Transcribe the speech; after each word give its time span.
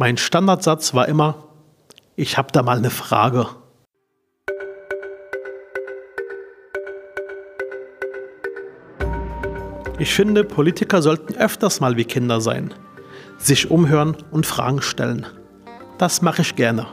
Mein 0.00 0.16
Standardsatz 0.16 0.94
war 0.94 1.08
immer, 1.08 1.48
ich 2.14 2.38
habe 2.38 2.52
da 2.52 2.62
mal 2.62 2.78
eine 2.78 2.88
Frage. 2.88 3.48
Ich 9.98 10.14
finde, 10.14 10.44
Politiker 10.44 11.02
sollten 11.02 11.34
öfters 11.34 11.80
mal 11.80 11.96
wie 11.96 12.04
Kinder 12.04 12.40
sein, 12.40 12.72
sich 13.38 13.72
umhören 13.72 14.16
und 14.30 14.46
Fragen 14.46 14.82
stellen. 14.82 15.26
Das 15.98 16.22
mache 16.22 16.42
ich 16.42 16.54
gerne. 16.54 16.86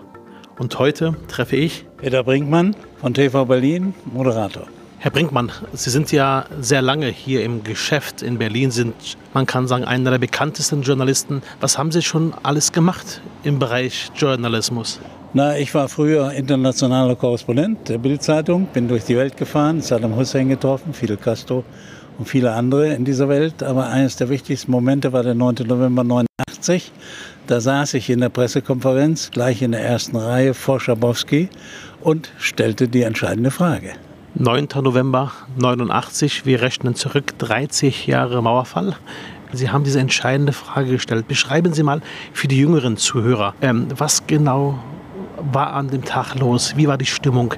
Und 0.58 0.80
heute 0.80 1.16
treffe 1.28 1.58
ich 1.58 1.86
Peter 1.98 2.24
Brinkmann 2.24 2.76
von 3.00 3.14
TV 3.14 3.46
Berlin, 3.46 3.94
Moderator. 4.06 4.66
Herr 5.06 5.12
Brinkmann, 5.12 5.52
Sie 5.72 5.92
sind 5.92 6.12
ja 6.12 6.46
sehr 6.60 6.82
lange 6.82 7.06
hier 7.10 7.44
im 7.44 7.64
Geschäft 7.64 8.24
in 8.24 8.40
Berlin, 8.40 8.72
sind, 8.72 8.96
man 9.36 9.46
kann 9.46 9.68
sagen, 9.68 9.86
einer 9.86 10.10
der 10.10 10.18
bekanntesten 10.18 10.82
Journalisten. 10.82 11.44
Was 11.60 11.78
haben 11.78 11.92
Sie 11.92 12.02
schon 12.02 12.34
alles 12.42 12.72
gemacht 12.72 13.22
im 13.44 13.60
Bereich 13.60 14.10
Journalismus? 14.16 15.00
Na, 15.32 15.60
ich 15.60 15.76
war 15.76 15.90
früher 15.90 16.32
internationaler 16.32 17.16
Korrespondent 17.16 17.88
der 17.88 18.00
Bildzeitung, 18.00 18.66
bin 18.74 18.88
durch 18.88 19.04
die 19.04 19.16
Welt 19.16 19.38
gefahren, 19.38 19.80
Saddam 19.80 20.16
Hussein 20.16 20.50
getroffen, 20.50 20.92
Fidel 20.92 21.18
Castro 21.18 21.64
und 22.18 22.28
viele 22.28 22.54
andere 22.54 22.92
in 22.96 23.06
dieser 23.06 23.30
Welt. 23.30 23.62
Aber 23.62 23.88
eines 23.90 24.16
der 24.16 24.30
wichtigsten 24.30 24.72
Momente 24.72 25.14
war 25.14 25.22
der 25.22 25.36
9. 25.36 25.68
November 25.68 26.04
89. 26.04 26.92
Da 27.46 27.62
saß 27.62 27.94
ich 27.94 28.10
in 28.10 28.22
der 28.22 28.30
Pressekonferenz, 28.30 29.30
gleich 29.30 29.62
in 29.62 29.74
der 29.74 29.86
ersten 29.86 30.18
Reihe 30.18 30.56
vor 30.56 30.80
Schabowski 30.80 31.50
und 32.02 32.32
stellte 32.40 32.88
die 32.88 33.04
entscheidende 33.04 33.52
Frage. 33.52 33.92
9. 34.38 34.68
November 34.82 35.32
89, 35.58 36.46
wir 36.46 36.62
rechnen 36.62 36.94
zurück, 36.94 37.38
30 37.38 38.06
Jahre 38.06 38.44
Mauerfall. 38.44 38.98
Sie 39.54 39.70
haben 39.70 39.86
diese 39.86 40.02
entscheidende 40.02 40.52
Frage 40.52 40.92
gestellt. 40.92 41.30
Beschreiben 41.30 41.72
Sie 41.74 41.84
mal 41.84 42.02
für 42.34 42.50
die 42.50 42.58
jüngeren 42.58 42.98
Zuhörer, 42.98 43.54
ähm, 43.62 43.88
was 43.96 44.28
genau 44.28 44.78
war 45.54 45.72
an 45.72 45.88
dem 45.88 46.04
Tag 46.04 46.36
los? 46.36 46.74
Wie 46.76 46.86
war 46.86 46.98
die 46.98 47.06
Stimmung? 47.06 47.54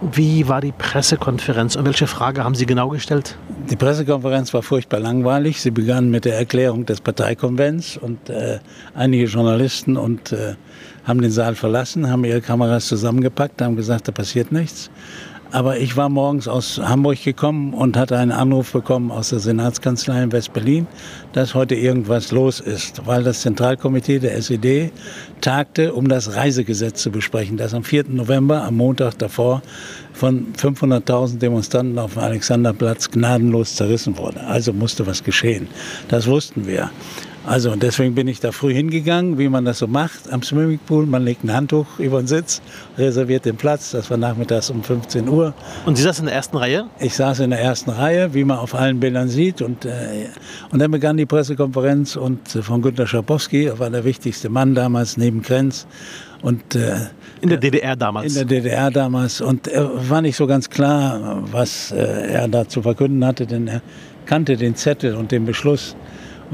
Wie 0.00 0.48
war 0.48 0.62
die 0.62 0.72
Pressekonferenz 0.72 1.76
und 1.76 1.84
welche 1.84 2.06
Frage 2.06 2.42
haben 2.42 2.54
Sie 2.54 2.64
genau 2.64 2.88
gestellt? 2.88 3.36
Die 3.68 3.76
Pressekonferenz 3.76 4.54
war 4.54 4.62
furchtbar 4.62 5.00
langweilig. 5.00 5.60
Sie 5.60 5.70
begann 5.70 6.10
mit 6.10 6.24
der 6.24 6.38
Erklärung 6.38 6.86
des 6.86 7.02
Parteikonvents 7.02 7.98
und 7.98 8.30
äh, 8.30 8.60
einige 8.94 9.24
Journalisten 9.26 9.98
und, 9.98 10.32
äh, 10.32 10.54
haben 11.04 11.20
den 11.20 11.30
Saal 11.30 11.54
verlassen, 11.54 12.10
haben 12.10 12.24
ihre 12.24 12.40
Kameras 12.40 12.86
zusammengepackt, 12.86 13.60
haben 13.60 13.76
gesagt, 13.76 14.08
da 14.08 14.12
passiert 14.12 14.52
nichts. 14.52 14.90
Aber 15.54 15.78
ich 15.78 15.96
war 15.96 16.08
morgens 16.08 16.48
aus 16.48 16.80
Hamburg 16.82 17.22
gekommen 17.22 17.74
und 17.74 17.96
hatte 17.96 18.18
einen 18.18 18.32
Anruf 18.32 18.72
bekommen 18.72 19.12
aus 19.12 19.28
der 19.28 19.38
Senatskanzlei 19.38 20.24
in 20.24 20.32
West-Berlin, 20.32 20.88
dass 21.32 21.54
heute 21.54 21.76
irgendwas 21.76 22.32
los 22.32 22.58
ist, 22.58 23.06
weil 23.06 23.22
das 23.22 23.42
Zentralkomitee 23.42 24.18
der 24.18 24.34
SED 24.34 24.90
tagte, 25.40 25.94
um 25.94 26.08
das 26.08 26.34
Reisegesetz 26.34 27.02
zu 27.02 27.12
besprechen, 27.12 27.56
das 27.56 27.72
am 27.72 27.84
4. 27.84 28.06
November, 28.08 28.64
am 28.64 28.74
Montag 28.74 29.16
davor, 29.18 29.62
von 30.12 30.52
500.000 30.54 31.38
Demonstranten 31.38 32.00
auf 32.00 32.14
dem 32.14 32.24
Alexanderplatz 32.24 33.12
gnadenlos 33.12 33.76
zerrissen 33.76 34.18
wurde. 34.18 34.40
Also 34.40 34.72
musste 34.72 35.06
was 35.06 35.22
geschehen. 35.22 35.68
Das 36.08 36.26
wussten 36.26 36.66
wir. 36.66 36.90
Also 37.46 37.76
deswegen 37.76 38.14
bin 38.14 38.26
ich 38.26 38.40
da 38.40 38.52
früh 38.52 38.72
hingegangen, 38.72 39.36
wie 39.38 39.50
man 39.50 39.66
das 39.66 39.78
so 39.78 39.86
macht, 39.86 40.32
am 40.32 40.42
Swimmingpool. 40.42 41.04
Man 41.04 41.24
legt 41.24 41.44
ein 41.44 41.52
Handtuch 41.52 41.98
über 41.98 42.22
den 42.22 42.26
Sitz, 42.26 42.62
reserviert 42.96 43.44
den 43.44 43.56
Platz. 43.56 43.90
Das 43.90 44.10
war 44.10 44.16
nachmittags 44.16 44.70
um 44.70 44.82
15 44.82 45.28
Uhr. 45.28 45.52
Und 45.84 45.96
Sie 45.96 46.02
saßen 46.02 46.24
in 46.24 46.28
der 46.28 46.36
ersten 46.36 46.56
Reihe? 46.56 46.86
Ich 46.98 47.14
saß 47.14 47.40
in 47.40 47.50
der 47.50 47.60
ersten 47.60 47.90
Reihe, 47.90 48.32
wie 48.32 48.44
man 48.44 48.56
auf 48.56 48.74
allen 48.74 48.98
Bildern 48.98 49.28
sieht. 49.28 49.60
Und, 49.60 49.84
äh, 49.84 50.28
und 50.70 50.78
dann 50.78 50.90
begann 50.90 51.18
die 51.18 51.26
Pressekonferenz 51.26 52.16
und 52.16 52.56
äh, 52.56 52.62
von 52.62 52.80
Günter 52.80 53.06
Schabowski, 53.06 53.70
war 53.78 53.90
der 53.90 54.04
wichtigste 54.04 54.48
Mann 54.48 54.74
damals 54.74 55.18
neben 55.18 55.42
Krenz. 55.42 55.86
Und, 56.40 56.74
äh, 56.74 56.96
in 57.42 57.50
der 57.50 57.58
DDR 57.58 57.94
damals? 57.94 58.34
In 58.34 58.48
der 58.48 58.62
DDR 58.62 58.90
damals. 58.90 59.42
Und 59.42 59.68
er 59.68 59.90
war 60.08 60.22
nicht 60.22 60.36
so 60.36 60.46
ganz 60.46 60.70
klar, 60.70 61.42
was 61.52 61.92
äh, 61.92 61.96
er 61.96 62.48
da 62.48 62.66
zu 62.66 62.80
verkünden 62.80 63.22
hatte, 63.22 63.46
denn 63.46 63.68
er 63.68 63.82
kannte 64.24 64.56
den 64.56 64.74
Zettel 64.76 65.14
und 65.14 65.30
den 65.30 65.44
Beschluss 65.44 65.94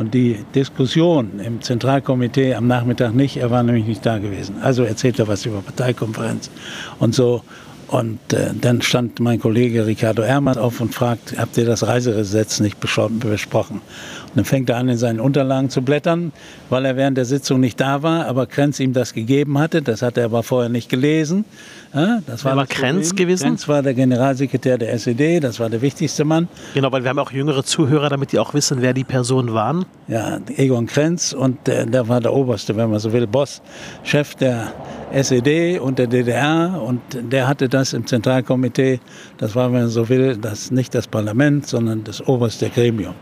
und 0.01 0.15
die 0.15 0.39
Diskussion 0.55 1.41
im 1.45 1.61
Zentralkomitee 1.61 2.55
am 2.55 2.67
Nachmittag 2.67 3.15
nicht, 3.15 3.37
er 3.37 3.51
war 3.51 3.63
nämlich 3.63 3.87
nicht 3.87 4.05
da 4.05 4.19
gewesen. 4.19 4.57
Also 4.63 4.83
erzählt 4.83 5.19
er 5.19 5.29
was 5.29 5.45
über 5.45 5.61
Parteikonferenz 5.61 6.51
und 6.99 7.15
so. 7.15 7.43
Und 7.87 8.33
äh, 8.33 8.51
dann 8.59 8.83
stand 8.83 9.19
mein 9.19 9.41
Kollege 9.41 9.85
Ricardo 9.85 10.23
Ermann 10.23 10.57
auf 10.57 10.81
und 10.81 10.95
fragt, 10.95 11.37
habt 11.37 11.59
ihr 11.59 11.67
das 11.67 11.85
Reisegesetz 11.85 12.61
nicht 12.61 12.79
besprochen? 12.79 13.77
Und 13.77 14.37
dann 14.37 14.45
fängt 14.45 14.71
er 14.71 14.77
an, 14.77 14.89
in 14.89 14.97
seinen 14.97 15.19
Unterlagen 15.19 15.71
zu 15.71 15.83
blättern, 15.83 16.33
weil 16.69 16.85
er 16.85 16.97
während 16.97 17.19
der 17.19 17.25
Sitzung 17.25 17.59
nicht 17.59 17.81
da 17.81 18.05
war, 18.05 18.27
aber 18.27 18.47
Krenz 18.47 18.79
ihm 18.79 18.93
das 18.93 19.13
gegeben 19.13 19.59
hatte. 19.59 19.83
Das 19.83 20.03
hat 20.03 20.17
er 20.17 20.27
aber 20.27 20.45
vorher 20.45 20.69
nicht 20.69 20.89
gelesen. 20.89 21.45
Ja, 21.93 22.21
das 22.27 22.45
war, 22.45 22.57
war 22.57 22.67
Krenz 22.67 23.15
gewesen? 23.15 23.45
Krenz 23.45 23.67
war 23.67 23.83
der 23.83 23.95
Generalsekretär 23.95 24.79
der 24.79 24.93
SED, 24.93 25.41
das 25.41 25.59
war 25.59 25.69
der 25.69 25.83
wichtigste 25.83 26.25
Mann. 26.25 26.49
Genau, 26.75 26.93
weil 26.93 27.03
wir 27.03 27.11
haben 27.11 27.19
auch 27.19 27.33
jüngere 27.33 27.65
Zuhörer, 27.65 28.09
damit 28.09 28.33
die 28.33 28.39
auch 28.39 28.55
wissen, 28.55 28.81
wer 28.81 28.93
die 28.93 29.03
Personen 29.03 29.53
waren. 29.55 29.85
Ja, 30.07 30.39
Egon 30.57 30.87
Krenz 30.87 31.33
und 31.33 31.67
der, 31.67 31.87
der 31.87 32.09
war 32.09 32.21
der 32.21 32.33
Oberste, 32.33 32.77
wenn 32.77 32.91
man 32.91 33.01
so 33.01 33.13
will, 33.13 33.27
Boss, 33.27 33.61
Chef 34.05 34.37
der 34.37 34.73
SED 35.13 35.81
und 35.81 35.99
der 35.99 36.07
DDR 36.07 36.81
und 36.81 37.01
der 37.13 37.49
hatte 37.49 37.69
das 37.69 37.93
im 37.93 38.07
Zentralkomitee, 38.07 39.01
das 39.39 39.57
war, 39.57 39.73
wenn 39.73 39.81
man 39.81 39.89
so 39.89 40.09
will, 40.09 40.37
das 40.37 40.71
nicht 40.71 40.95
das 40.95 41.09
Parlament, 41.09 41.67
sondern 41.67 42.05
das 42.05 42.25
oberste 42.27 42.71
Gremium. 42.71 43.15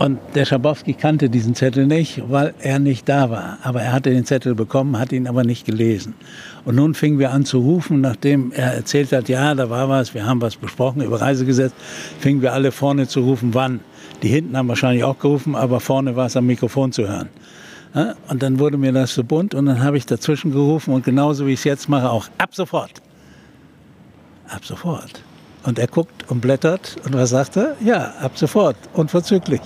Und 0.00 0.18
der 0.34 0.46
Schabowski 0.46 0.94
kannte 0.94 1.28
diesen 1.28 1.54
Zettel 1.54 1.86
nicht, 1.86 2.22
weil 2.30 2.54
er 2.60 2.78
nicht 2.78 3.06
da 3.06 3.28
war. 3.28 3.58
Aber 3.62 3.82
er 3.82 3.92
hatte 3.92 4.08
den 4.08 4.24
Zettel 4.24 4.54
bekommen, 4.54 4.98
hat 4.98 5.12
ihn 5.12 5.28
aber 5.28 5.44
nicht 5.44 5.66
gelesen. 5.66 6.14
Und 6.64 6.76
nun 6.76 6.94
fingen 6.94 7.18
wir 7.18 7.32
an 7.32 7.44
zu 7.44 7.58
rufen, 7.58 8.00
nachdem 8.00 8.50
er 8.50 8.72
erzählt 8.72 9.12
hat, 9.12 9.28
ja, 9.28 9.54
da 9.54 9.68
war 9.68 9.90
was, 9.90 10.14
wir 10.14 10.24
haben 10.24 10.40
was 10.40 10.56
besprochen 10.56 11.02
über 11.02 11.20
Reisegesetz, 11.20 11.74
fingen 12.18 12.40
wir 12.40 12.54
alle 12.54 12.72
vorne 12.72 13.08
zu 13.08 13.20
rufen, 13.20 13.52
wann. 13.52 13.80
Die 14.22 14.28
hinten 14.28 14.56
haben 14.56 14.68
wahrscheinlich 14.68 15.04
auch 15.04 15.18
gerufen, 15.18 15.54
aber 15.54 15.80
vorne 15.80 16.16
war 16.16 16.28
es 16.28 16.36
am 16.36 16.46
Mikrofon 16.46 16.92
zu 16.92 17.06
hören. 17.06 17.28
Und 18.30 18.42
dann 18.42 18.58
wurde 18.58 18.78
mir 18.78 18.92
das 18.92 19.12
so 19.12 19.22
bunt 19.22 19.54
und 19.54 19.66
dann 19.66 19.82
habe 19.82 19.98
ich 19.98 20.06
dazwischen 20.06 20.50
gerufen 20.50 20.94
und 20.94 21.04
genauso 21.04 21.46
wie 21.46 21.52
ich 21.52 21.58
es 21.58 21.64
jetzt 21.64 21.90
mache, 21.90 22.08
auch 22.08 22.26
ab 22.38 22.54
sofort. 22.54 23.02
Ab 24.48 24.64
sofort. 24.64 25.22
Und 25.64 25.78
er 25.78 25.88
guckt 25.88 26.24
und 26.30 26.40
blättert 26.40 26.96
und 27.04 27.12
was 27.12 27.28
sagt 27.28 27.58
er? 27.58 27.76
Ja, 27.84 28.14
ab 28.22 28.38
sofort, 28.38 28.76
unverzüglich. 28.94 29.60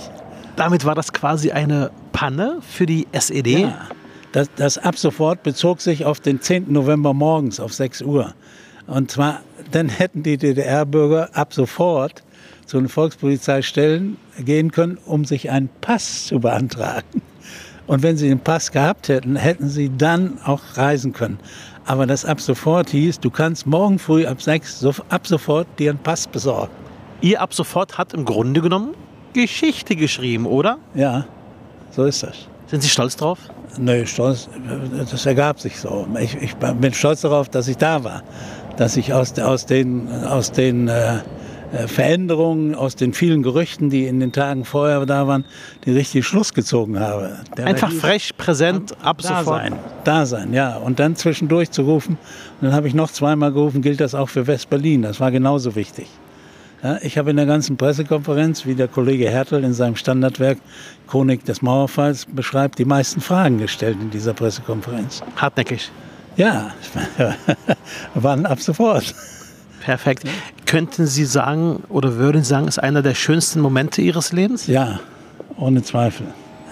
Damit 0.57 0.85
war 0.85 0.95
das 0.95 1.13
quasi 1.13 1.51
eine 1.51 1.91
Panne 2.13 2.59
für 2.61 2.87
die 2.87 3.07
SED? 3.13 3.61
Ja. 3.61 3.89
Das, 4.33 4.49
das 4.57 4.79
ab 4.79 4.97
sofort 4.97 5.43
bezog 5.43 5.81
sich 5.81 6.05
auf 6.05 6.21
den 6.21 6.41
10. 6.41 6.73
November 6.73 7.13
morgens 7.15 7.61
auf 7.61 7.73
6 7.73 8.03
Uhr. 8.03 8.35
Und 8.87 9.11
zwar, 9.11 9.41
dann 9.71 9.89
hätten 9.89 10.23
die 10.23 10.37
DDR-Bürger 10.37 11.31
ab 11.33 11.55
sofort 11.55 12.23
zu 12.67 12.79
den 12.79 12.89
Volkspolizeistellen 12.89 14.17
gehen 14.39 14.71
können, 14.71 14.99
um 15.07 15.25
sich 15.25 15.51
einen 15.51 15.69
Pass 15.81 16.27
zu 16.27 16.41
beantragen. 16.41 17.23
Und 17.87 18.03
wenn 18.03 18.17
sie 18.17 18.29
den 18.29 18.41
Pass 18.41 18.73
gehabt 18.73 19.09
hätten, 19.09 19.37
hätten 19.37 19.69
sie 19.69 19.91
dann 19.97 20.39
auch 20.45 20.63
reisen 20.77 21.13
können. 21.13 21.39
Aber 21.85 22.07
das 22.07 22.25
ab 22.25 22.41
sofort 22.41 22.91
hieß, 22.91 23.21
du 23.21 23.31
kannst 23.31 23.67
morgen 23.67 23.99
früh 23.99 24.25
ab 24.27 24.41
6 24.41 24.81
so, 24.81 24.95
ab 25.11 25.27
sofort 25.27 25.67
dir 25.79 25.91
einen 25.91 25.99
Pass 25.99 26.27
besorgen. 26.27 26.73
Ihr 27.21 27.41
ab 27.41 27.53
sofort 27.53 27.99
hat 27.99 28.15
im 28.15 28.25
Grunde 28.25 28.63
genommen 28.63 28.95
Geschichte 29.35 29.97
geschrieben, 29.97 30.47
oder? 30.47 30.79
Ja, 30.95 31.27
so 31.91 32.05
ist 32.05 32.23
das. 32.23 32.49
Sind 32.67 32.83
Sie 32.83 32.89
stolz 32.89 33.17
drauf? 33.17 33.39
Nö, 33.79 34.07
stolz, 34.07 34.49
das 35.11 35.27
ergab 35.27 35.61
sich 35.61 35.79
so. 35.79 36.07
Ich, 36.19 36.37
ich 36.41 36.55
bin 36.55 36.95
stolz 36.95 37.21
darauf, 37.21 37.49
dass 37.49 37.69
ich 37.69 37.77
da 37.77 38.03
war. 38.05 38.23
Dass 38.77 38.97
ich 38.97 39.13
aus, 39.13 39.39
aus 39.39 39.67
den, 39.67 40.09
aus 40.25 40.51
den 40.51 40.89
äh, 40.89 41.19
äh, 41.75 41.89
Veränderungen, 41.89 42.75
aus 42.75 42.95
den 42.95 43.13
vielen 43.13 43.43
Gerüchten, 43.43 43.91
die 43.91 44.07
in 44.07 44.21
den 44.21 44.33
Tagen 44.33 44.65
vorher 44.65 45.05
da 45.07 45.27
waren, 45.27 45.45
den 45.87 45.95
richtigen 45.95 46.23
Schluss 46.23 46.55
gezogen 46.55 47.01
habe. 47.01 47.39
Der 47.57 47.67
Einfach 47.67 47.91
frech, 47.91 48.37
präsent, 48.37 48.95
ab 49.03 49.19
da 49.23 49.39
sofort. 49.39 49.63
Sein, 49.63 49.73
da 50.05 50.27
sein, 50.27 50.53
ja. 50.53 50.77
Und 50.77 51.01
dann 51.01 51.17
zwischendurch 51.17 51.71
zu 51.71 51.83
rufen. 51.83 52.19
Und 52.61 52.69
dann 52.69 52.73
habe 52.75 52.87
ich 52.87 52.95
noch 52.95 53.11
zweimal 53.11 53.53
gerufen, 53.53 53.83
gilt 53.83 54.01
das 54.01 54.15
auch 54.15 54.29
für 54.29 54.47
West-Berlin. 54.47 55.03
Das 55.03 55.21
war 55.21 55.31
genauso 55.31 55.75
wichtig. 55.75 56.07
Ja, 56.85 56.99
ich 57.01 57.17
habe 57.17 57.31
in 57.31 57.37
der 57.37 57.47
ganzen 57.47 57.79
Pressekonferenz, 57.79 58.67
wie 58.67 58.75
der 58.75 58.89
Kollege 58.89 59.31
Hertel 59.31 59.65
in 59.65 59.73
seinem 59.73 59.97
Standardwerk 59.97 60.59
Chronik 61.09 61.43
des 61.47 61.63
Mauerfalls 61.63 62.27
beschreibt, 62.27 62.79
die 62.79 62.85
meisten 62.85 63.23
Fragen 63.23 63.57
gestellt 63.57 63.97
in 64.03 64.11
dieser 64.11 64.35
Pressekonferenz. 64.35 65.23
Hartnäckig. 65.37 65.91
Ja, 66.37 66.73
waren 68.15 68.45
ab 68.45 68.61
sofort. 68.61 69.15
Perfekt. 69.81 70.25
Könnten 70.67 71.07
Sie 71.07 71.25
sagen 71.25 71.83
oder 71.89 72.17
würden 72.17 72.43
Sie 72.43 72.51
sagen, 72.51 72.69
es 72.69 72.77
ist 72.77 72.83
einer 72.83 73.01
der 73.01 73.15
schönsten 73.15 73.61
Momente 73.61 74.03
Ihres 74.03 74.33
Lebens? 74.33 74.67
Ja, 74.67 75.01
ohne 75.57 75.83
Zweifel. 75.83 76.27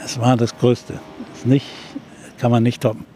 Es 0.04 0.20
war 0.20 0.36
das 0.36 0.54
Größte. 0.58 0.94
Das 1.32 1.46
nicht, 1.46 1.66
kann 2.36 2.50
man 2.50 2.62
nicht 2.62 2.82
toppen. 2.82 3.06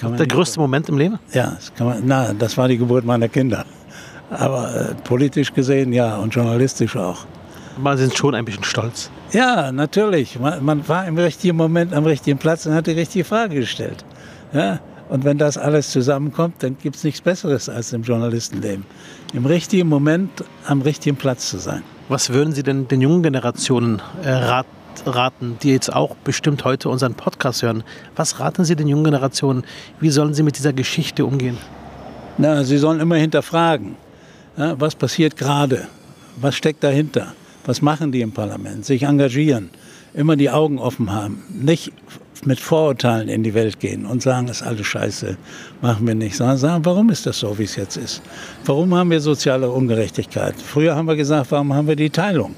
Kann 0.00 0.16
der 0.16 0.26
größte 0.26 0.56
toppen. 0.56 0.64
Moment 0.64 0.88
im 0.88 0.98
Leben? 0.98 1.18
Ja, 1.32 1.52
das, 1.52 1.72
kann 1.76 1.86
man, 1.86 2.02
na, 2.04 2.32
das 2.32 2.56
war 2.56 2.66
die 2.66 2.76
Geburt 2.76 3.04
meiner 3.04 3.28
Kinder. 3.28 3.64
Aber 4.30 4.74
äh, 4.74 4.94
politisch 5.04 5.52
gesehen 5.52 5.92
ja 5.92 6.16
und 6.16 6.34
journalistisch 6.34 6.96
auch. 6.96 7.26
Man 7.78 7.98
sind 7.98 8.16
schon 8.16 8.34
ein 8.34 8.44
bisschen 8.44 8.64
stolz. 8.64 9.10
Ja, 9.32 9.72
natürlich. 9.72 10.38
Man, 10.38 10.64
man, 10.64 10.88
war 10.88 11.06
im 11.06 11.18
richtigen 11.18 11.56
Moment 11.56 11.94
am 11.94 12.04
richtigen 12.04 12.38
Platz 12.38 12.66
und 12.66 12.74
hat 12.74 12.86
die 12.86 12.92
richtige 12.92 13.24
Frage 13.24 13.56
gestellt. 13.56 14.04
Ja? 14.52 14.80
Und 15.08 15.24
wenn 15.24 15.38
das 15.38 15.58
alles 15.58 15.90
zusammenkommt, 15.90 16.62
dann 16.62 16.76
gibt 16.78 16.96
es 16.96 17.04
nichts 17.04 17.20
Besseres 17.20 17.68
als 17.68 17.92
im 17.92 18.02
Journalistenleben. 18.02 18.84
Im 19.34 19.46
richtigen 19.46 19.88
Moment 19.88 20.44
am 20.66 20.82
richtigen 20.82 21.16
Platz 21.16 21.50
zu 21.50 21.58
sein. 21.58 21.82
Was 22.08 22.30
würden 22.30 22.52
Sie 22.52 22.62
denn 22.62 22.86
den 22.86 23.00
jungen 23.00 23.22
Generationen 23.22 24.02
äh, 24.22 24.62
raten, 25.06 25.58
die 25.62 25.70
jetzt 25.72 25.92
auch 25.92 26.14
bestimmt 26.16 26.64
heute 26.64 26.88
unseren 26.88 27.14
Podcast 27.14 27.62
hören? 27.62 27.82
Was 28.14 28.38
raten 28.38 28.64
Sie 28.64 28.76
den 28.76 28.86
jungen 28.86 29.04
Generationen? 29.04 29.64
Wie 30.00 30.10
sollen 30.10 30.34
sie 30.34 30.42
mit 30.42 30.58
dieser 30.58 30.72
Geschichte 30.72 31.24
umgehen? 31.24 31.56
Na, 32.38 32.64
sie 32.64 32.78
sollen 32.78 33.00
immer 33.00 33.16
hinterfragen. 33.16 33.96
Ja, 34.60 34.78
was 34.78 34.94
passiert 34.94 35.38
gerade? 35.38 35.88
Was 36.38 36.54
steckt 36.54 36.84
dahinter? 36.84 37.32
Was 37.64 37.80
machen 37.80 38.12
die 38.12 38.20
im 38.20 38.32
Parlament? 38.32 38.84
Sich 38.84 39.04
engagieren, 39.04 39.70
immer 40.12 40.36
die 40.36 40.50
Augen 40.50 40.78
offen 40.78 41.10
haben, 41.10 41.42
nicht 41.48 41.90
mit 42.44 42.60
Vorurteilen 42.60 43.30
in 43.30 43.42
die 43.42 43.54
Welt 43.54 43.80
gehen 43.80 44.04
und 44.04 44.20
sagen, 44.20 44.48
das 44.48 44.60
ist 44.60 44.66
alles 44.66 44.86
scheiße, 44.86 45.38
machen 45.80 46.06
wir 46.06 46.14
nicht, 46.14 46.36
sondern 46.36 46.58
sagen, 46.58 46.84
warum 46.84 47.08
ist 47.08 47.24
das 47.24 47.38
so, 47.38 47.58
wie 47.58 47.62
es 47.62 47.76
jetzt 47.76 47.96
ist? 47.96 48.20
Warum 48.66 48.94
haben 48.94 49.10
wir 49.10 49.22
soziale 49.22 49.70
Ungerechtigkeit? 49.70 50.54
Früher 50.60 50.94
haben 50.94 51.08
wir 51.08 51.16
gesagt, 51.16 51.50
warum 51.52 51.72
haben 51.72 51.88
wir 51.88 51.96
die 51.96 52.10
Teilung? 52.10 52.54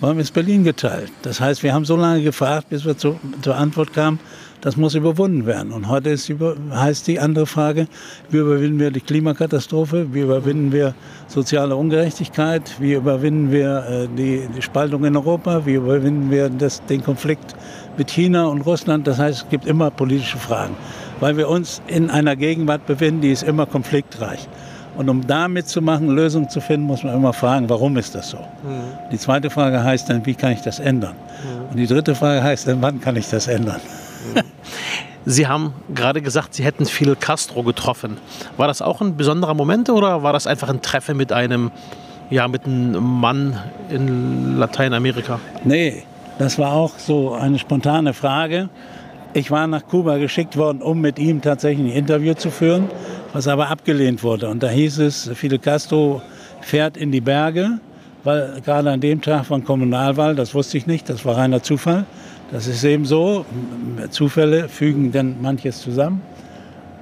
Warum 0.00 0.20
ist 0.20 0.32
Berlin 0.32 0.64
geteilt? 0.64 1.12
Das 1.20 1.42
heißt, 1.42 1.62
wir 1.62 1.74
haben 1.74 1.84
so 1.84 1.96
lange 1.96 2.22
gefragt, 2.22 2.70
bis 2.70 2.86
wir 2.86 2.96
zu, 2.96 3.20
zur 3.42 3.54
Antwort 3.54 3.92
kamen, 3.92 4.18
das 4.64 4.78
muss 4.78 4.94
überwunden 4.94 5.44
werden. 5.44 5.72
Und 5.72 5.90
heute 5.90 6.08
ist 6.08 6.30
über, 6.30 6.56
heißt 6.72 7.06
die 7.06 7.20
andere 7.20 7.44
Frage, 7.44 7.86
wie 8.30 8.38
überwinden 8.38 8.80
wir 8.80 8.90
die 8.90 9.02
Klimakatastrophe, 9.02 10.14
wie 10.14 10.20
überwinden 10.20 10.72
wir 10.72 10.94
soziale 11.28 11.76
Ungerechtigkeit, 11.76 12.62
wie 12.80 12.94
überwinden 12.94 13.52
wir 13.52 13.84
äh, 13.86 14.08
die, 14.16 14.48
die, 14.56 14.62
Spaltung 14.62 15.04
in 15.04 15.14
Europa, 15.16 15.66
wie 15.66 15.74
überwinden 15.74 16.30
wir 16.30 16.48
das, 16.48 16.82
den 16.86 17.04
Konflikt 17.04 17.54
mit 17.98 18.10
China 18.10 18.46
und 18.46 18.62
Russland. 18.62 19.06
Das 19.06 19.18
heißt, 19.18 19.42
es 19.42 19.48
gibt 19.50 19.66
immer 19.66 19.90
politische 19.90 20.38
Fragen, 20.38 20.74
weil 21.20 21.36
wir 21.36 21.50
uns 21.50 21.82
in 21.86 22.08
einer 22.08 22.34
Gegenwart 22.34 22.86
befinden, 22.86 23.20
die 23.20 23.32
ist 23.32 23.42
immer 23.42 23.66
konfliktreich. 23.66 24.48
Und 24.96 25.10
um 25.10 25.26
da 25.26 25.46
mitzumachen, 25.46 26.08
Lösungen 26.08 26.48
zu 26.48 26.62
finden, 26.62 26.86
muss 26.86 27.02
man 27.02 27.14
immer 27.14 27.34
fragen, 27.34 27.68
warum 27.68 27.98
ist 27.98 28.14
das 28.14 28.30
so? 28.30 28.38
Mhm. 28.38 29.10
Die 29.12 29.18
zweite 29.18 29.50
Frage 29.50 29.84
heißt 29.84 30.08
dann, 30.08 30.24
wie 30.24 30.34
kann 30.34 30.52
ich 30.52 30.62
das 30.62 30.80
ändern? 30.80 31.16
Mhm. 31.16 31.70
Und 31.70 31.76
die 31.76 31.86
dritte 31.86 32.14
Frage 32.14 32.42
heißt 32.42 32.66
dann, 32.66 32.80
wann 32.80 32.98
kann 33.02 33.16
ich 33.16 33.28
das 33.28 33.46
ändern? 33.46 33.82
Sie 35.26 35.46
haben 35.46 35.72
gerade 35.94 36.20
gesagt, 36.20 36.54
Sie 36.54 36.64
hätten 36.64 36.84
Fidel 36.84 37.16
Castro 37.16 37.62
getroffen. 37.62 38.18
War 38.56 38.68
das 38.68 38.82
auch 38.82 39.00
ein 39.00 39.16
besonderer 39.16 39.54
Moment 39.54 39.88
oder 39.88 40.22
war 40.22 40.32
das 40.32 40.46
einfach 40.46 40.68
ein 40.68 40.82
Treffen 40.82 41.16
mit 41.16 41.32
einem, 41.32 41.70
ja, 42.30 42.46
mit 42.46 42.66
einem 42.66 43.02
Mann 43.02 43.58
in 43.88 44.58
Lateinamerika? 44.58 45.40
Nee, 45.64 46.02
das 46.38 46.58
war 46.58 46.72
auch 46.72 46.98
so 46.98 47.32
eine 47.32 47.58
spontane 47.58 48.12
Frage. 48.12 48.68
Ich 49.32 49.50
war 49.50 49.66
nach 49.66 49.86
Kuba 49.86 50.18
geschickt 50.18 50.56
worden, 50.56 50.82
um 50.82 51.00
mit 51.00 51.18
ihm 51.18 51.40
tatsächlich 51.40 51.92
ein 51.92 51.96
Interview 51.96 52.34
zu 52.34 52.50
führen, 52.50 52.88
was 53.32 53.48
aber 53.48 53.70
abgelehnt 53.70 54.22
wurde. 54.22 54.48
Und 54.48 54.62
da 54.62 54.68
hieß 54.68 54.98
es, 54.98 55.30
Fidel 55.34 55.58
Castro 55.58 56.22
fährt 56.60 56.96
in 56.96 57.10
die 57.10 57.20
Berge, 57.20 57.78
weil 58.24 58.60
gerade 58.64 58.90
an 58.90 59.00
dem 59.00 59.22
Tag 59.22 59.46
von 59.46 59.64
Kommunalwahl, 59.64 60.34
das 60.34 60.54
wusste 60.54 60.78
ich 60.78 60.86
nicht, 60.86 61.08
das 61.08 61.24
war 61.24 61.36
reiner 61.36 61.62
Zufall, 61.62 62.04
das 62.50 62.66
ist 62.66 62.84
eben 62.84 63.04
so. 63.04 63.44
Zufälle 64.10 64.68
fügen 64.68 65.12
dann 65.12 65.40
manches 65.40 65.80
zusammen. 65.80 66.22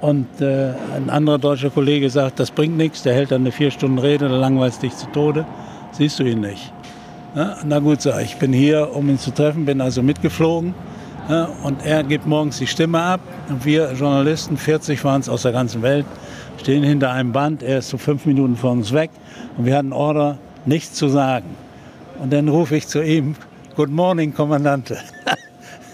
Und 0.01 0.41
äh, 0.41 0.73
ein 0.95 1.09
anderer 1.09 1.37
deutscher 1.37 1.69
Kollege 1.69 2.09
sagt, 2.09 2.39
das 2.39 2.51
bringt 2.51 2.75
nichts, 2.75 3.03
der 3.03 3.13
hält 3.13 3.31
dann 3.31 3.41
eine 3.41 3.53
vier 3.53 3.71
Stunden 3.71 3.99
Rede, 3.99 4.27
da 4.27 4.35
langweilst 4.35 4.83
dich 4.83 4.93
zu 4.97 5.07
Tode, 5.13 5.45
siehst 5.93 6.19
du 6.19 6.23
ihn 6.23 6.41
nicht. 6.41 6.73
Ja, 7.35 7.55
na 7.65 7.79
gut, 7.79 8.01
sag 8.01 8.21
ich, 8.21 8.35
bin 8.35 8.51
hier, 8.51 8.93
um 8.93 9.07
ihn 9.07 9.17
zu 9.17 9.31
treffen, 9.31 9.65
bin 9.65 9.79
also 9.79 10.03
mitgeflogen. 10.03 10.73
Ja, 11.29 11.49
und 11.63 11.85
er 11.85 12.03
gibt 12.03 12.27
morgens 12.27 12.57
die 12.57 12.67
Stimme 12.67 13.01
ab. 13.01 13.21
Und 13.47 13.63
wir 13.63 13.93
Journalisten, 13.93 14.57
40 14.57 15.03
waren 15.05 15.21
es 15.21 15.29
aus 15.29 15.43
der 15.43 15.53
ganzen 15.53 15.81
Welt, 15.81 16.05
stehen 16.59 16.83
hinter 16.83 17.11
einem 17.11 17.31
Band. 17.31 17.63
Er 17.63 17.79
ist 17.79 17.89
so 17.89 17.97
fünf 17.97 18.25
Minuten 18.25 18.57
vor 18.57 18.71
uns 18.71 18.91
weg. 18.91 19.09
Und 19.57 19.65
wir 19.65 19.77
hatten 19.77 19.93
Order, 19.93 20.37
nichts 20.65 20.95
zu 20.95 21.07
sagen. 21.07 21.55
Und 22.21 22.33
dann 22.33 22.49
rufe 22.49 22.75
ich 22.75 22.87
zu 22.87 23.01
ihm, 23.01 23.35
Good 23.75 23.89
morning, 23.89 24.31
Kommandante. 24.31 24.99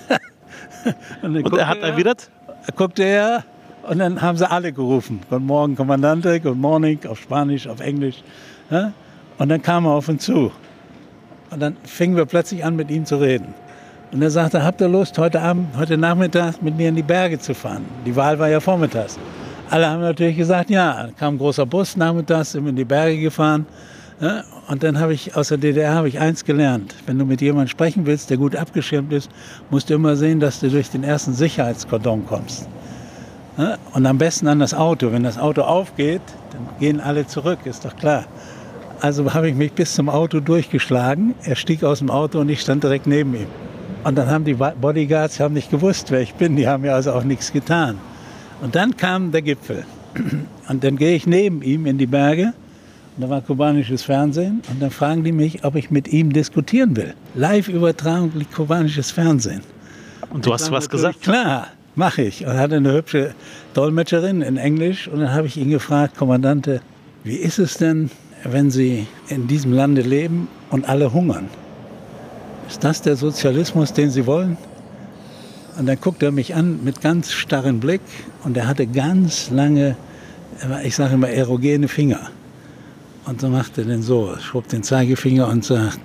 und, 1.21 1.37
und 1.37 1.57
er 1.57 1.67
hat 1.67 1.79
erwidert? 1.79 2.29
Guckte 2.75 3.03
er 3.03 3.45
und 3.83 3.99
dann 3.99 4.21
haben 4.21 4.37
sie 4.37 4.49
alle 4.49 4.73
gerufen. 4.73 5.21
Guten 5.29 5.45
Morgen, 5.45 5.75
Kommandante, 5.77 6.41
Good 6.41 6.57
morning, 6.57 6.99
auf 7.07 7.19
Spanisch, 7.19 7.67
auf 7.67 7.79
Englisch. 7.79 8.21
Und 9.37 9.49
dann 9.49 9.61
kam 9.61 9.85
er 9.85 9.91
auf 9.91 10.09
uns 10.09 10.25
zu. 10.25 10.51
Und 11.51 11.61
dann 11.61 11.77
fingen 11.85 12.17
wir 12.17 12.25
plötzlich 12.25 12.65
an, 12.65 12.75
mit 12.75 12.91
ihm 12.91 13.05
zu 13.05 13.15
reden. 13.15 13.53
Und 14.11 14.21
er 14.21 14.29
sagte, 14.29 14.61
habt 14.61 14.81
ihr 14.81 14.89
Lust, 14.89 15.17
heute 15.17 15.39
Abend, 15.39 15.77
heute 15.77 15.97
Nachmittag 15.97 16.61
mit 16.61 16.75
mir 16.75 16.89
in 16.89 16.95
die 16.95 17.03
Berge 17.03 17.39
zu 17.39 17.55
fahren? 17.55 17.85
Die 18.05 18.13
Wahl 18.13 18.37
war 18.39 18.49
ja 18.49 18.59
vormittags. 18.59 19.17
Alle 19.69 19.87
haben 19.89 20.01
natürlich 20.01 20.35
gesagt, 20.35 20.69
ja. 20.69 21.03
Dann 21.03 21.15
kam 21.15 21.35
ein 21.35 21.37
großer 21.37 21.65
Bus 21.65 21.95
nachmittags, 21.95 22.51
sind 22.51 22.65
wir 22.65 22.71
in 22.71 22.75
die 22.75 22.83
Berge 22.83 23.19
gefahren. 23.21 23.65
Ja, 24.21 24.43
und 24.67 24.83
dann 24.83 24.99
habe 24.99 25.13
ich 25.13 25.37
aus 25.37 25.47
der 25.47 25.57
DDR 25.57 25.93
habe 25.93 26.09
ich 26.09 26.19
eins 26.19 26.43
gelernt. 26.43 26.93
Wenn 27.05 27.17
du 27.17 27.25
mit 27.25 27.39
jemandem 27.39 27.69
sprechen 27.69 28.05
willst, 28.05 28.29
der 28.29 28.35
gut 28.35 28.53
abgeschirmt 28.53 29.13
ist, 29.13 29.29
musst 29.69 29.89
du 29.89 29.93
immer 29.93 30.17
sehen, 30.17 30.41
dass 30.41 30.59
du 30.59 30.69
durch 30.69 30.89
den 30.89 31.05
ersten 31.05 31.33
Sicherheitskordon 31.33 32.25
kommst. 32.27 32.67
Ja, 33.57 33.77
und 33.93 34.05
am 34.05 34.17
besten 34.17 34.47
an 34.47 34.59
das 34.59 34.73
Auto. 34.73 35.13
Wenn 35.13 35.23
das 35.23 35.37
Auto 35.37 35.61
aufgeht, 35.61 36.21
dann 36.51 36.67
gehen 36.79 36.99
alle 36.99 37.27
zurück, 37.27 37.59
ist 37.63 37.85
doch 37.85 37.95
klar. 37.95 38.25
Also 38.99 39.33
habe 39.33 39.49
ich 39.49 39.55
mich 39.55 39.71
bis 39.71 39.93
zum 39.93 40.09
Auto 40.09 40.41
durchgeschlagen. 40.41 41.33
Er 41.43 41.55
stieg 41.55 41.85
aus 41.85 41.99
dem 41.99 42.09
Auto 42.09 42.39
und 42.39 42.49
ich 42.49 42.59
stand 42.59 42.83
direkt 42.83 43.07
neben 43.07 43.33
ihm. 43.33 43.47
Und 44.03 44.17
dann 44.17 44.29
haben 44.29 44.43
die 44.43 44.53
Bodyguards 44.53 45.39
haben 45.39 45.53
nicht 45.53 45.71
gewusst, 45.71 46.11
wer 46.11 46.19
ich 46.19 46.33
bin. 46.33 46.57
Die 46.57 46.67
haben 46.67 46.81
mir 46.81 46.93
also 46.93 47.13
auch 47.13 47.23
nichts 47.23 47.53
getan. 47.53 47.97
Und 48.61 48.75
dann 48.75 48.97
kam 48.97 49.31
der 49.31 49.41
Gipfel. 49.41 49.85
Und 50.67 50.83
dann 50.83 50.97
gehe 50.97 51.15
ich 51.15 51.25
neben 51.25 51.61
ihm 51.61 51.85
in 51.85 51.97
die 51.97 52.07
Berge 52.07 52.53
da 53.19 53.29
war 53.29 53.41
kubanisches 53.41 54.03
Fernsehen 54.03 54.61
und 54.69 54.81
dann 54.81 54.91
fragen 54.91 55.23
die 55.23 55.31
mich, 55.31 55.65
ob 55.65 55.75
ich 55.75 55.91
mit 55.91 56.07
ihm 56.07 56.31
diskutieren 56.31 56.95
will. 56.95 57.13
Live-Übertragung 57.35 58.31
kubanisches 58.55 59.11
Fernsehen. 59.11 59.61
Und 60.29 60.45
du 60.45 60.53
hast 60.53 60.71
was 60.71 60.89
gesagt? 60.89 61.21
Klar, 61.21 61.67
mache 61.95 62.21
ich. 62.21 62.45
Und 62.45 62.53
hatte 62.53 62.77
eine 62.77 62.93
hübsche 62.93 63.33
Dolmetscherin 63.73 64.41
in 64.41 64.57
Englisch 64.57 65.07
und 65.07 65.19
dann 65.19 65.33
habe 65.33 65.47
ich 65.47 65.57
ihn 65.57 65.69
gefragt, 65.69 66.17
Kommandante, 66.17 66.81
wie 67.23 67.35
ist 67.35 67.59
es 67.59 67.77
denn, 67.77 68.09
wenn 68.43 68.71
Sie 68.71 69.05
in 69.27 69.47
diesem 69.47 69.73
Lande 69.73 70.01
leben 70.01 70.47
und 70.69 70.87
alle 70.87 71.11
hungern? 71.11 71.49
Ist 72.69 72.83
das 72.83 73.01
der 73.01 73.17
Sozialismus, 73.17 73.91
den 73.91 74.11
Sie 74.11 74.25
wollen? 74.25 74.57
Und 75.77 75.87
dann 75.87 75.99
guckte 75.99 76.27
er 76.27 76.31
mich 76.31 76.55
an 76.55 76.83
mit 76.83 77.01
ganz 77.01 77.31
starren 77.31 77.79
Blick 77.79 78.01
und 78.43 78.55
er 78.55 78.67
hatte 78.67 78.87
ganz 78.87 79.49
lange, 79.49 79.97
ich 80.83 80.95
sage 80.95 81.15
immer, 81.15 81.29
erogene 81.29 81.87
Finger. 81.87 82.29
Und 83.25 83.41
so 83.41 83.49
macht 83.49 83.77
er 83.77 83.83
den 83.83 84.01
so, 84.01 84.35
schob 84.39 84.67
den 84.69 84.83
Zeigefinger 84.83 85.47
und 85.47 85.63
sagt, 85.63 85.99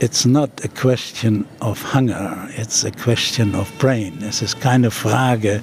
It's 0.00 0.24
not 0.24 0.50
a 0.64 0.68
question 0.68 1.44
of 1.60 1.82
hunger, 1.92 2.48
it's 2.56 2.84
a 2.84 2.90
question 2.90 3.54
of 3.56 3.66
brain. 3.78 4.12
Es 4.22 4.42
ist 4.42 4.60
keine 4.60 4.92
Frage 4.92 5.60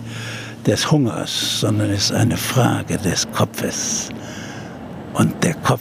des 0.65 0.91
Hungers, 0.91 1.61
sondern 1.61 1.89
es 1.91 2.05
ist 2.05 2.11
eine 2.11 2.35
Frage 2.35 2.97
des 2.97 3.25
Kopfes. 3.31 4.09
Und 5.13 5.31
der 5.41 5.53
Kopf 5.55 5.79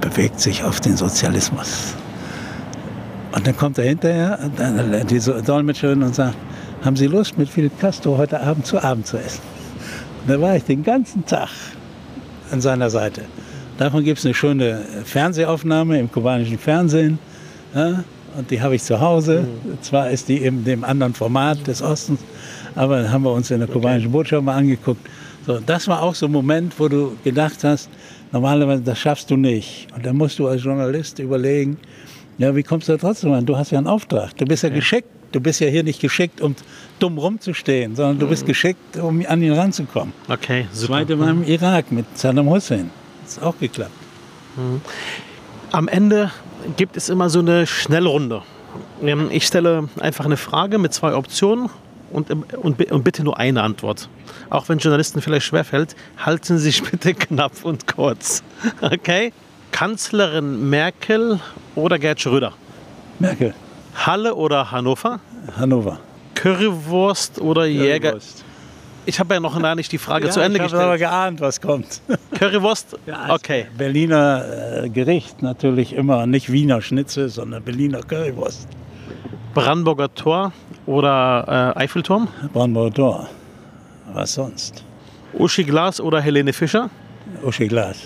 bewegt 0.00 0.38
sich 0.38 0.62
auf 0.62 0.80
den 0.80 0.96
Sozialismus. 0.96 1.94
Und 3.32 3.44
dann 3.44 3.56
kommt 3.56 3.78
er 3.78 3.84
hinterher, 3.84 4.38
diese 5.10 5.42
Dolmetscherin, 5.42 6.02
und 6.04 6.14
sagt, 6.14 6.36
haben 6.84 6.94
Sie 6.94 7.08
Lust, 7.08 7.36
mit 7.38 7.48
Philipp 7.48 7.78
Castro 7.80 8.16
heute 8.16 8.40
Abend 8.40 8.66
zu 8.66 8.82
Abend 8.82 9.06
zu 9.06 9.16
essen? 9.16 9.42
Und 10.22 10.30
da 10.30 10.40
war 10.40 10.54
ich 10.54 10.64
den 10.64 10.84
ganzen 10.84 11.26
Tag 11.26 11.50
an 12.52 12.60
seiner 12.60 12.88
Seite. 12.88 13.22
Davon 13.78 14.02
gibt 14.02 14.18
es 14.18 14.24
eine 14.26 14.34
schöne 14.34 14.84
Fernsehaufnahme 15.04 16.00
im 16.00 16.10
kubanischen 16.10 16.58
Fernsehen. 16.58 17.18
Ja, 17.74 18.02
und 18.36 18.50
die 18.50 18.60
habe 18.60 18.74
ich 18.74 18.82
zu 18.82 19.00
Hause. 19.00 19.42
Mhm. 19.42 19.80
Zwar 19.82 20.10
ist 20.10 20.28
die 20.28 20.38
in 20.38 20.64
dem 20.64 20.82
anderen 20.82 21.14
Format 21.14 21.64
des 21.66 21.80
Ostens, 21.80 22.20
aber 22.74 23.10
haben 23.10 23.22
wir 23.22 23.32
uns 23.32 23.50
in 23.52 23.60
der 23.60 23.68
kubanischen 23.68 24.10
Botschaft 24.10 24.44
mal 24.44 24.56
angeguckt. 24.56 25.00
So, 25.46 25.60
das 25.64 25.86
war 25.86 26.02
auch 26.02 26.14
so 26.14 26.26
ein 26.26 26.32
Moment, 26.32 26.74
wo 26.78 26.88
du 26.88 27.16
gedacht 27.22 27.62
hast, 27.62 27.88
normalerweise 28.32 28.82
das 28.82 28.98
schaffst 28.98 29.30
du 29.30 29.36
nicht. 29.36 29.86
Und 29.94 30.04
dann 30.04 30.16
musst 30.16 30.40
du 30.40 30.48
als 30.48 30.62
Journalist 30.64 31.20
überlegen, 31.20 31.78
ja, 32.36 32.54
wie 32.54 32.64
kommst 32.64 32.88
du 32.88 32.92
da 32.92 32.98
trotzdem 32.98 33.32
an? 33.32 33.46
Du 33.46 33.56
hast 33.56 33.70
ja 33.70 33.78
einen 33.78 33.86
Auftrag. 33.86 34.36
Du 34.36 34.44
bist 34.44 34.64
ja, 34.64 34.70
ja. 34.70 34.74
geschickt. 34.74 35.08
Du 35.30 35.40
bist 35.40 35.60
ja 35.60 35.68
hier 35.68 35.84
nicht 35.84 36.00
geschickt, 36.00 36.40
um 36.40 36.54
dumm 36.98 37.18
rumzustehen, 37.18 37.94
sondern 37.94 38.18
du 38.18 38.26
bist 38.28 38.42
mhm. 38.42 38.46
geschickt, 38.46 38.96
um 38.96 39.24
an 39.26 39.42
ihn 39.42 39.52
ranzukommen. 39.52 40.14
Okay, 40.28 40.66
super. 40.72 40.94
Zweite 40.94 41.18
war 41.18 41.30
im 41.30 41.44
Irak 41.44 41.92
mit 41.92 42.06
Saddam 42.16 42.48
Hussein. 42.48 42.90
Ist 43.28 43.42
auch 43.42 43.58
geklappt. 43.58 43.92
Mhm. 44.56 44.80
Am 45.70 45.88
Ende 45.88 46.30
gibt 46.76 46.96
es 46.96 47.08
immer 47.08 47.28
so 47.28 47.40
eine 47.40 47.66
Schnellrunde. 47.66 48.42
Ähm, 49.02 49.28
ich 49.30 49.46
stelle 49.46 49.88
einfach 50.00 50.24
eine 50.24 50.36
Frage 50.36 50.78
mit 50.78 50.94
zwei 50.94 51.14
Optionen 51.14 51.68
und, 52.10 52.30
und, 52.30 52.90
und 52.90 53.04
bitte 53.04 53.22
nur 53.22 53.38
eine 53.38 53.62
Antwort. 53.62 54.08
Auch 54.50 54.68
wenn 54.68 54.78
Journalisten 54.78 55.20
vielleicht 55.20 55.46
schwerfällt, 55.46 55.94
halten 56.16 56.58
Sie 56.58 56.64
sich 56.64 56.82
bitte 56.90 57.14
knapp 57.14 57.52
und 57.64 57.86
kurz. 57.86 58.42
Okay? 58.80 59.32
Kanzlerin 59.72 60.70
Merkel 60.70 61.40
oder 61.74 61.98
Gerd 61.98 62.20
Schröder? 62.20 62.54
Merkel. 63.18 63.54
Halle 63.94 64.34
oder 64.34 64.70
Hannover? 64.70 65.20
Hannover. 65.56 66.00
Currywurst 66.34 67.40
oder 67.40 67.66
Jäger? 67.66 68.12
Currywurst. 68.12 68.44
Ich 69.08 69.18
habe 69.18 69.32
ja 69.32 69.40
noch 69.40 69.58
gar 69.58 69.74
nicht 69.74 69.90
die 69.90 69.96
Frage 69.96 70.26
ja, 70.26 70.30
zu 70.30 70.40
Ende 70.40 70.58
ich 70.58 70.64
gestellt. 70.64 70.80
Ich 70.80 70.84
habe 70.84 70.90
aber 70.90 70.98
geahnt, 70.98 71.40
was 71.40 71.62
kommt. 71.62 72.02
Currywurst? 72.38 72.98
Ja, 73.06 73.30
okay. 73.30 73.64
Berliner 73.74 74.82
äh, 74.84 74.90
Gericht 74.90 75.40
natürlich 75.40 75.94
immer 75.94 76.26
nicht 76.26 76.52
Wiener 76.52 76.82
Schnitzel, 76.82 77.30
sondern 77.30 77.62
Berliner 77.62 78.02
Currywurst. 78.02 78.68
Brandenburger 79.54 80.14
Tor 80.14 80.52
oder 80.84 81.72
äh, 81.74 81.80
Eiffelturm? 81.84 82.28
Brandenburger 82.52 82.94
Tor. 82.94 83.30
Was 84.12 84.34
sonst? 84.34 84.84
Uschi 85.32 85.64
Glas 85.64 86.02
oder 86.02 86.20
Helene 86.20 86.52
Fischer? 86.52 86.90
Uschi 87.42 87.66
Glas. 87.66 87.96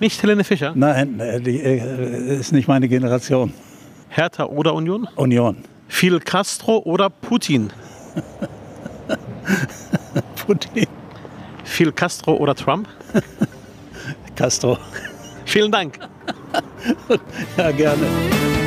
Nicht 0.00 0.22
Helene 0.22 0.44
Fischer? 0.44 0.72
Nein, 0.74 1.20
äh, 1.20 1.42
die 1.42 1.60
äh, 1.60 2.38
ist 2.38 2.52
nicht 2.52 2.68
meine 2.68 2.88
Generation. 2.88 3.52
Hertha 4.08 4.46
oder 4.46 4.72
Union? 4.72 5.06
Union. 5.16 5.58
Fidel 5.88 6.20
Castro 6.20 6.78
oder 6.86 7.10
Putin? 7.10 7.70
Putin. 10.48 10.86
Fidel 11.62 11.92
Castro 11.92 12.32
oder 12.36 12.54
Trump? 12.54 12.88
Castro. 14.34 14.78
Vielen 15.44 15.70
Dank. 15.70 15.98
ja, 17.58 17.70
gerne. 17.70 18.57